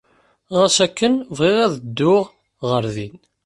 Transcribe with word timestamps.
Ɣas 0.57 0.77
akken, 0.85 1.13
bɣiɣ 1.37 1.57
ad 1.65 1.73
dduɣ 1.81 2.25
ɣer 2.69 2.83
din. 2.95 3.15